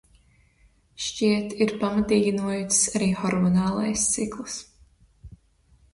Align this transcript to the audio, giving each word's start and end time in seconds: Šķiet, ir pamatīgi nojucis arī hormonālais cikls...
Šķiet, 1.07 1.53
ir 1.65 1.73
pamatīgi 1.83 2.33
nojucis 2.39 2.81
arī 3.01 3.13
hormonālais 3.21 4.07
cikls... 4.17 4.57